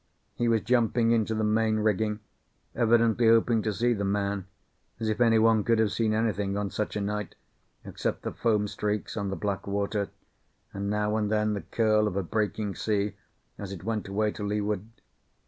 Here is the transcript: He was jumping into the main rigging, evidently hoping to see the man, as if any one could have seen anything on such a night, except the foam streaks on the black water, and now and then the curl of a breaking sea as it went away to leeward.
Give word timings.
He 0.33 0.47
was 0.47 0.61
jumping 0.61 1.11
into 1.11 1.35
the 1.35 1.43
main 1.43 1.77
rigging, 1.77 2.21
evidently 2.73 3.27
hoping 3.27 3.61
to 3.61 3.71
see 3.71 3.93
the 3.93 4.03
man, 4.03 4.47
as 4.99 5.09
if 5.09 5.21
any 5.21 5.37
one 5.37 5.63
could 5.63 5.77
have 5.77 5.91
seen 5.91 6.11
anything 6.15 6.57
on 6.57 6.71
such 6.71 6.95
a 6.95 7.01
night, 7.01 7.35
except 7.85 8.23
the 8.23 8.31
foam 8.31 8.67
streaks 8.67 9.15
on 9.15 9.29
the 9.29 9.35
black 9.35 9.67
water, 9.67 10.09
and 10.73 10.89
now 10.89 11.15
and 11.17 11.31
then 11.31 11.53
the 11.53 11.61
curl 11.61 12.07
of 12.07 12.15
a 12.17 12.23
breaking 12.23 12.73
sea 12.73 13.13
as 13.59 13.71
it 13.71 13.83
went 13.83 14.07
away 14.07 14.31
to 14.31 14.43
leeward. 14.43 14.85